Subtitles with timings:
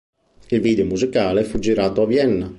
[0.49, 2.49] Il video musicale fu girato a Vienna.